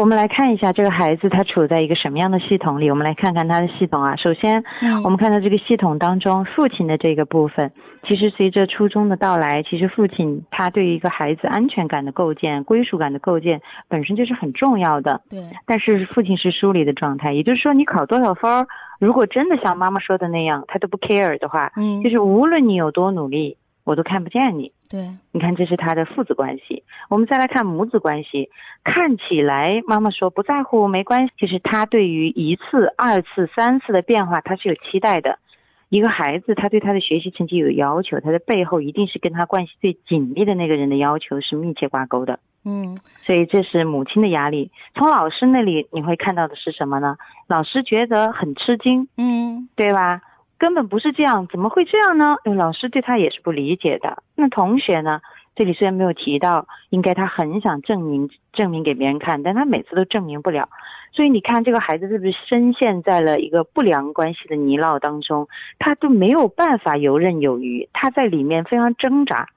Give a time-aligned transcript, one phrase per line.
[0.00, 2.88] 我们来看一下这个孩子他处在一个什么样的系统里。
[2.88, 4.16] 我们来看看他的系统啊。
[4.16, 7.70] 首先，嗯我们看到这个系统当中，父亲的这个部分，
[8.08, 15.20] 其实随着初中的到来，其实父亲他对于一个孩子安全感的构建、归属感的构建，本身就是很重要的。
[15.28, 18.66] 对，但是父亲是疏离的状态，也就是说，你考多少分儿，
[19.00, 24.72] 如果真的像妈妈说的那样，他都不 care 的话，嗯就是无论你有多努力，我都看不见你。
[24.90, 26.82] 对，你看，这是他的父子关系。
[27.08, 28.50] 我们再来看母子关系，
[28.82, 35.38] 看起来妈妈说不在乎没关系，其实他对于一次、二次、三次的变化，他是有期待的。
[35.90, 42.38] 一个孩子，他对他的学习成绩有要求，他的背后一定是跟他关系最紧密的那个人的要求是密切挂钩的。
[42.64, 44.70] 嗯所以这是母亲的压力。
[44.94, 47.16] 从老师那里你会看到的是什么呢？
[47.46, 50.20] 老师觉得很吃惊，嗯对吧？
[50.60, 52.36] 根本不是这样，怎么会这样呢？
[52.44, 54.22] 因为老师对他也是不理解的。
[54.36, 55.20] 那同学呢？
[55.56, 60.68] 这里虽然没有提到，应该他很想证明证明给别人看，但他每次都证明不了。
[61.12, 65.48] 所以你看，这个孩子是不是深陷在了一个不良关系的泥淖当中？
[65.78, 69.48] 他都没有办法游刃有余，他在里面非常挣扎，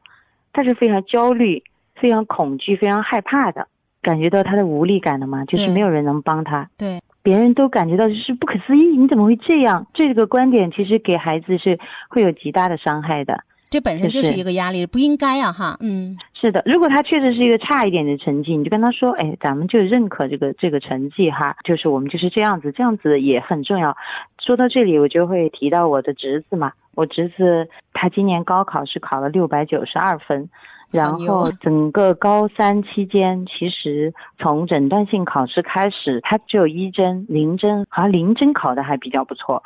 [0.52, 1.64] 他是非常焦虑、
[1.96, 3.68] 非常恐惧、非常害怕的，
[4.02, 5.46] 感觉到他的无力感了吗？
[5.46, 6.70] 就是没有人能帮他。
[6.78, 9.88] 对，别人都感觉到就是不可思议，你怎么会这样？
[9.94, 13.44] 这个观点其实给孩子是会有极大的伤害的。
[13.70, 15.78] 这本身就是一个压力，不应该啊哈。
[15.80, 23.98] 嗯是的，如果他确实是一个差一点的成绩，你就跟他说，哎，咱们就认可这个这个成绩哈，就是我们就是这样子，这样子也很重要。
[24.40, 30.50] 说到这里，我就会提到我的侄子嘛，我侄子他今年高考是考了六百九十二分。
[30.92, 39.64] 然后整个高三期间，其实从诊断性考试开始，他只有一针、零针，好像零针考的还比较不错。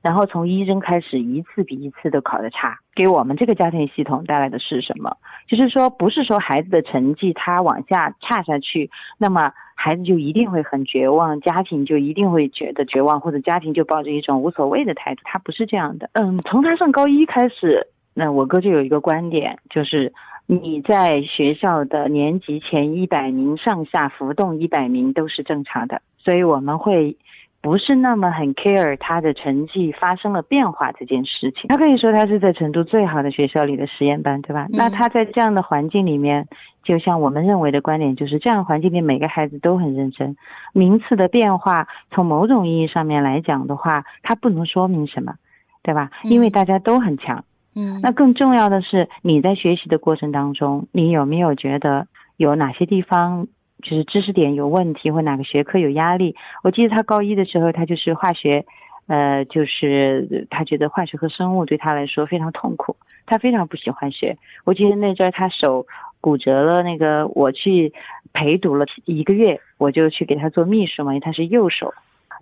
[0.00, 5.14] 然后从一针开始，一次比一次都考得差，给我们这个家庭系统带来的是什么？
[5.46, 16.10] 就是说，不是说孩子的成绩他往下差下去，那么孩子就一定会很绝望，家庭就一定会觉得绝望，或者家庭就抱着一种无所谓的态度，他不是这样的。
[16.12, 20.12] 嗯，从他上高一开始，那我哥就有一个观点，就是
[20.44, 27.16] 你在学校的年级前一百名上下浮动一百名都是正常的，所以我们会。
[27.62, 31.68] 不是那么很 care 他的成绩发生了变化这件事情。
[31.68, 34.66] 他可以说他是在成都最好的学校里的实验班，对吧？
[34.66, 36.48] 嗯那他在这样的环境里面，
[36.82, 40.36] 就像我们认为的观点，就是这样的环境里每个孩子都很认真。
[40.72, 45.34] 名次的变化，从某种意义上面来讲的话，它不能说明什么，
[45.82, 46.10] 对吧？
[46.24, 47.44] 嗯因为大家都很强。
[47.76, 52.06] 嗯，那更重要的是，你在学习的过程当中，你有没有觉得
[52.36, 53.46] 有哪些地方
[53.82, 56.34] 就是知识点有问题，或哪个学科有压力？
[56.62, 58.64] 我记得他高一的时候，他就是化学，
[59.06, 62.96] 呃，就是他觉得化学和生物对他来说非常痛苦，
[63.26, 64.36] 他非常不喜欢学。
[64.64, 65.86] 我记得那阵他手
[66.20, 67.92] 骨折了，那个我去
[68.32, 71.92] 陪读了一个月，我就去给他做秘书嘛，因为他是右手，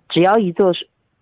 [0.09, 0.73] 只要一做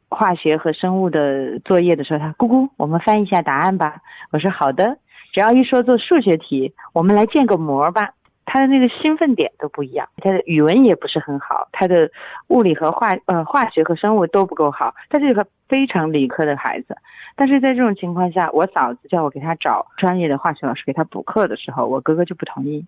[0.10, 4.02] 化学和生物的作业的时候，他姑姑，我们翻一下答案吧。
[4.32, 4.98] 我说好的。
[5.34, 8.12] 只要一说做数学题，我们来建个模吧。
[8.50, 12.10] 他的那个兴奋点都不一样，他的语文也不是很好，他的
[12.48, 16.96] 物理和化呃化学和生物都不够好，他是一个非常理科的孩子。
[17.36, 22.86] 但是在这种情况下，我嫂子叫我给他找专业的化学老师给他补课的时候，我哥哥就不同意。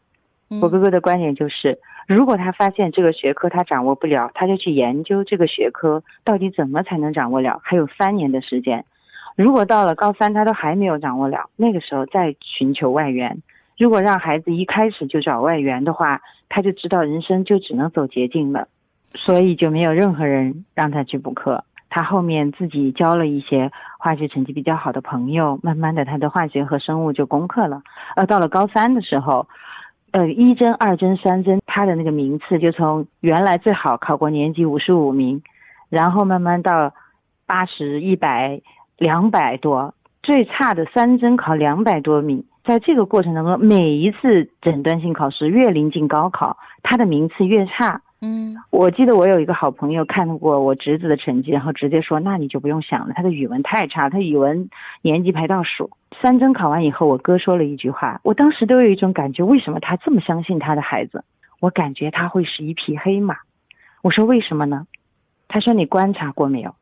[0.50, 1.78] 嗯我哥哥的观点就是，
[2.08, 8.86] 如果他发现这个学科他掌握不了，他就去研究这个学科到底怎么才能掌握了，还有三年的时间。
[9.36, 13.44] 如果到了高三他都还没有掌握了，那个时候再寻求外援。
[13.80, 18.68] 如果让孩子一开始就找外援的话，他就知道人生就只能走捷径了，
[19.16, 21.64] 所以就没有任何人让他去补课。
[21.90, 27.82] 他后面自己交了一些化学成绩比较好的朋友，慢慢的他的化学和生物就攻克了。
[28.18, 29.48] 呃，到了高三的时候，
[30.12, 35.42] 呃，一针、二针、三针，他的那个名次就从原来最好考过年级五十五名，
[35.88, 36.94] 然后慢慢到
[37.48, 38.60] 八十、一百、
[38.98, 42.44] 两百多，最差的三针考两百多名。
[42.70, 48.00] 在这个过程当中，每一次诊断性考试越临近高考，他的名次越差。
[48.22, 54.70] 嗯我记得我有一个好朋友看过我侄子的成绩，然后直接说：“那你就不用想了，他的语文太差，他语文
[55.02, 55.90] 年级排倒数。”
[56.22, 61.24] 三针考完以后，我哥说了一句话，我当时都有一种感觉，为什么他这么相信他的孩子？
[61.60, 63.38] 我感觉他会是一匹黑马。
[64.04, 64.86] 我说为什么呢？
[65.48, 66.76] 他说你观察过没有？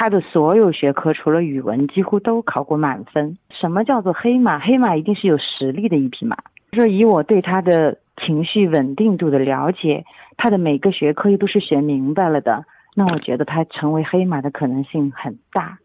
[0.00, 3.36] 他的所有学科除了语文，几乎都考过满分。
[3.50, 4.58] 什么叫做黑马？
[4.58, 6.38] 黑马一定是有实力的一匹马。
[6.72, 10.06] 说以我对他的情绪稳定度的了解，
[10.38, 12.64] 他的每个学科又都是学明白了的，
[12.94, 15.76] 那我觉得他成为黑马的可能性很大。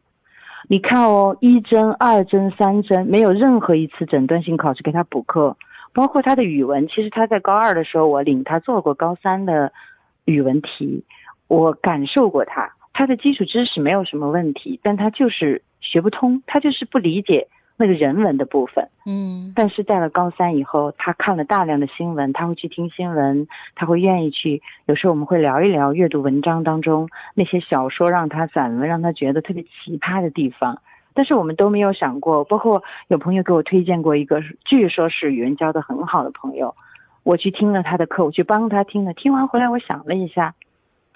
[0.69, 5.57] 你看哦，一针、二针、三针，没有任何一次诊断性考试给他补课，
[5.93, 6.87] 包括他的语文。
[6.87, 9.73] 其实他在高二的时候，我领他做过高三的
[10.23, 11.03] 语文题，
[11.49, 18.87] 我感受过他，他的基础知识没有什么问题，但他就是学不通，他就是不理解那个人文的部分。
[19.05, 24.61] 嗯但是到了高三以后，他看了大量的新闻，他会去听新闻，他会愿意去。
[24.85, 30.79] 有时候我们会聊一聊阅读文章当中那些小说，让他散文让他觉得特别奇葩的地方。
[31.13, 36.73] 但是我们都没有想过，包括有朋友给我推荐过一个，据说是语文教的很好的朋友，
[37.23, 40.55] 我去听了他的课，我去帮他听了，听完回来我想了一下，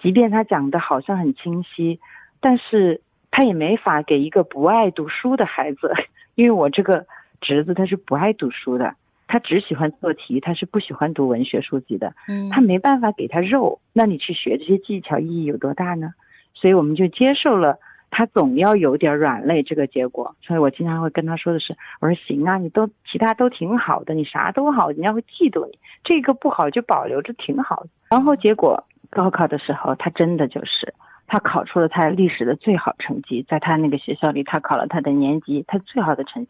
[0.02, 2.00] 即便他讲的好像很清晰，
[2.40, 3.02] 但是
[3.32, 5.94] 他也没法给一个不爱读书的孩子，
[6.36, 7.06] 因为我这个
[7.42, 8.96] 侄子他是不爱读书的，
[9.28, 16.14] 他只喜欢做题，他是不喜欢读文学书籍的，嗯，他没办法给他肉，那你去学这些技巧意义有多大呢？
[16.54, 17.78] 所以我们就接受了
[18.10, 20.36] 他总要有点软肋这个结果。
[20.42, 27.90] 所以我经常会跟他说的是，我说行啊，你都其他都挺好的，你啥都好，人家会嫉妒你，这个不好就保留着挺好的。
[28.10, 30.94] 然后结果高考的时候，他真的就是。
[31.32, 36.50] 他考出了他历史的最好成绩，在他那个学校里，他考了他的年级他最好的成绩，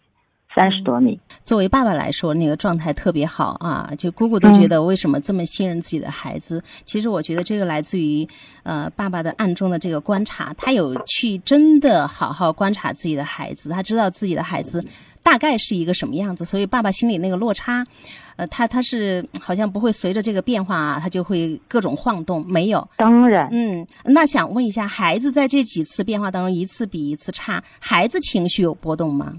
[0.56, 1.20] 三十多名。
[1.44, 3.92] 作为爸爸来说，那个状态特别好啊！
[3.98, 6.64] 就姑姑都觉得为什么这么信任自己的孩子？
[6.86, 8.26] 其实我觉得这个来自于
[8.64, 14.82] 呃爸爸的暗中的这个观察，他有去真的好好观察自己的孩子，他知道自己的孩子
[15.22, 17.84] 大概是一个什么样子，所以爸爸心里那个落差，
[18.36, 22.88] 呃，他他是好像不会随着这个变化啊，他就会各种晃动，没有。
[22.96, 29.36] 当然，嗯，那想问一下，孩子在这几次变化当中，一次比一次差，孩子情绪有波动吗？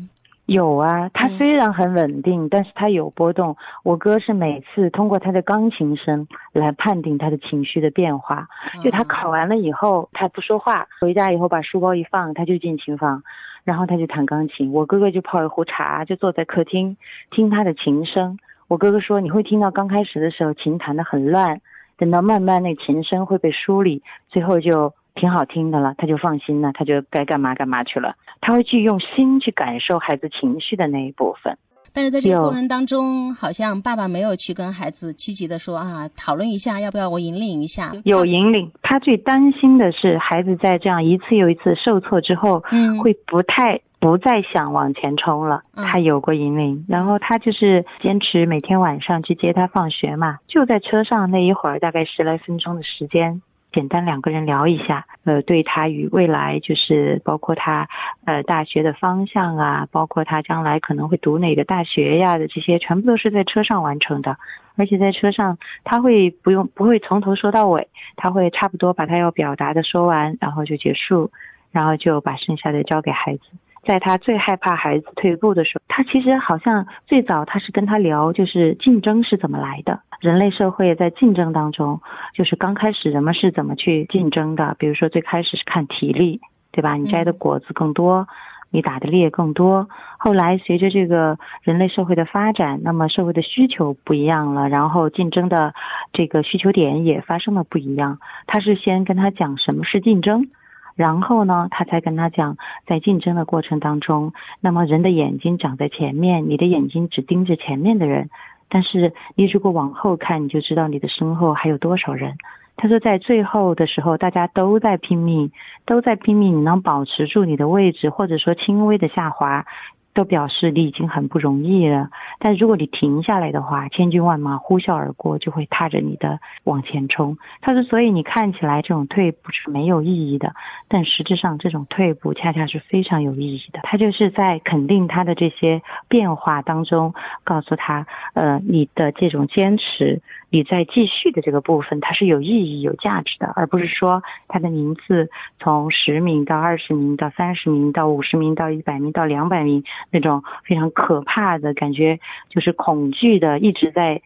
[0.53, 3.57] 有啊，他嗯虽然很稳定，但是他有波动。
[3.85, 8.49] 我哥是每次通过他的钢琴声来判定他的情绪的变化。
[8.83, 13.23] 就他考完了以后，他不说话，回家以后把书包一放，他就进琴房，
[13.63, 14.73] 然后他就弹钢琴。
[14.73, 16.97] 我哥哥就泡一壶茶，就坐在客厅
[17.31, 18.37] 听他的琴声。
[18.67, 21.61] 我哥哥说，你会听到刚开始的时候琴弹得很乱，
[21.97, 28.15] 等到慢慢那琴声会被梳理，最后就挺好听的了，他就放心了，他就该干嘛干嘛去了。
[28.41, 31.57] 他会去用心去感受孩子情绪的那一部分。
[31.93, 37.91] 但是在这个过程当中，好像爸爸没有去跟孩子积极的说啊，讨论一下要不要我引领一下。
[38.05, 45.63] 有引领，他最担心的是孩子在这样一次又一次受挫之后，嗯会不太不再想往前冲了。
[45.75, 53.43] 嗯他有过引领，然后他就是坚持每天晚上去接他放学嘛，就在车上那一会儿，大概十来分钟的时间。
[53.73, 57.89] 简单两个人聊一下，呃，对他与未来就是包括他
[58.25, 64.37] 呃大学的方向啊，包括他将来可能会读哪个大学呀的这些，全部都是在车上完成的。
[64.77, 71.31] 而且在车上他会不用不会从头说到尾，他会差不多把他要表达的说完，然后就结束，
[71.71, 73.43] 然后就把剩下的交给孩子。
[73.83, 80.01] 在他最害怕孩子退步的时候，他其实好像最早他是跟他聊，就是竞争是怎么来的。
[80.21, 82.01] 人类社会在竞争当中，
[82.35, 84.77] 就是刚开始人们是怎么去竞争的？
[84.79, 86.41] 比如说最开始是看体力，
[86.73, 86.95] 对吧？
[86.95, 88.29] 你摘的果子更多，
[88.71, 89.89] 你打的猎更多。
[90.19, 95.73] 后来随着这个人类社会的发展，那么社会的需求不一样了，然后竞争的
[96.13, 98.19] 这个需求点也发生了不一样。
[98.47, 100.51] 他是先跟他讲什么是竞争。
[100.95, 102.57] 然后呢，他才跟他讲，
[102.87, 108.31] 在竞争的过程当中，那么人的眼睛长在前面，你的眼睛只盯着前面的人，
[108.69, 112.37] 但是你如果往后看，你就知道你的身后还有多少人。
[112.77, 115.53] 他说，在最后的时候，大家都在拼命，
[115.85, 119.67] 都在拼命，你能保持住你的位置，或者说轻微的下滑，
[120.13, 122.11] 都表示你已经很不容易了。
[122.39, 127.37] 但如果你停下来的话，千军万马呼啸而过，就会踏着你的往前冲。
[127.61, 130.55] 他说，所以你看起来这种退步是没有意义的，
[130.89, 133.81] 但实质上这种退步恰恰是非常有意义的。
[133.85, 137.15] 他就是在肯定他的这些变化当中，
[137.45, 145.31] 告诉他，呃，你的这种坚持，你在继续的这个部分，它是有意义、有价值的，而不是说他的名次
[145.61, 154.21] 从十名到二十名到三十名到五十名到一百名到两百名那种非常可怕的感觉，就是恐惧的，一直在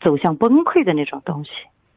[0.00, 1.50] 走向崩溃的那种东西。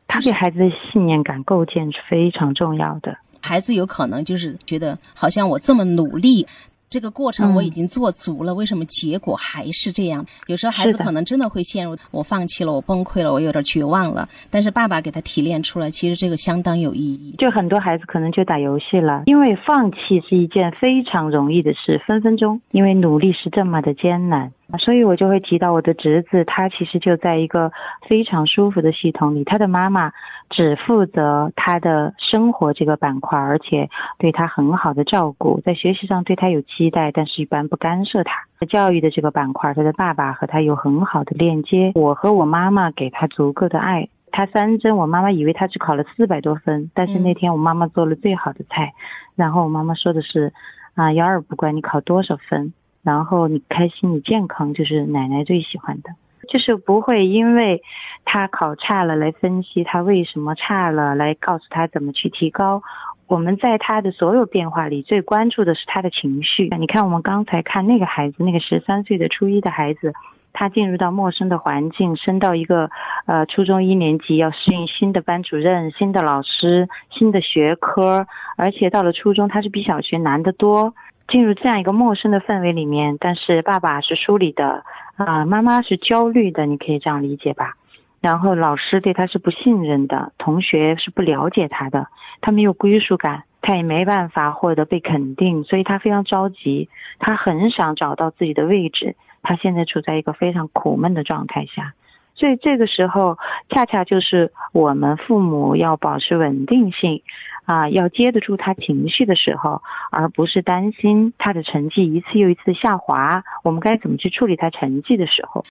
[0.07, 3.17] 他对孩子的信念感构建是非常重要的。
[3.41, 6.47] 孩子有可能就是觉得，好像我这么努力，
[6.89, 10.25] 这个过程我已嗯经做足了，为什么结果还是这样？
[10.47, 14.27] 有时候孩子可能真的会陷入我放弃了，我崩溃了，我有点绝望了。
[14.49, 17.35] 但是爸爸给他提炼出来，其实这个相当有意义。
[17.37, 27.71] 就很多孩子可能就打游戏了，因为放弃是一件非常容易的事，分分钟，因为努力是这么的艰难，所以我就会提到我的侄子，他其实就在一个
[28.09, 30.11] 非常舒服的系统里，他的妈妈
[30.49, 38.43] 只负责他的生活这个板块，而且对他很好的照顾，在学习上对他有期待，但是一般不干涉他。
[38.67, 44.09] 教育的这个板块，他的爸爸和他有很好的链接，我和我妈妈给他足够的爱。
[44.31, 48.93] 他三针，我妈妈以为他只考了四百多分，但是那天我妈妈做了最好的菜，
[49.35, 50.51] 然后我妈妈说的是，
[50.95, 52.73] 啊，幺二不管你考多少分，
[53.05, 56.09] 然后你开心你健康就是奶奶最喜欢的，
[56.49, 57.81] 就是不会因为
[58.25, 62.81] 他考差了来分析他为什么差了，来告诉他怎么去提高。
[63.27, 66.69] 我们在他的所有变化里最关注的是他的情绪。
[66.79, 70.11] 你看我们刚才看那个孩子，那个十三岁的初一的孩子。
[70.57, 72.89] 他进入到陌生的环境，升到一个
[73.25, 80.93] 呃初中一年级，要适应新的班主任、新的老师、新的学科，而且到了初中，他是比小学难得多。
[81.27, 84.83] 进入这样一个陌生的氛围里面，但是爸爸是疏离的
[85.15, 87.73] 啊，妈妈是焦虑的，你可以这样理解吧？
[88.21, 92.07] 然后老师对他是不信任的，同学是不了解他的，
[92.41, 96.89] 他没有归属感，他也没办法获得被肯定，所以他非常着急，
[97.19, 99.15] 他很想找到自己的位置。
[99.43, 101.93] 他现在处在一个非常苦闷的状态下，
[102.35, 103.37] 所以这个时候
[103.69, 107.21] 恰恰就是我们父母要保持稳定性，
[107.65, 115.65] 啊，要接得住他情绪的时候，而不是担心他的成绩一次又一次下滑，我们该怎么去处理他成绩的时候。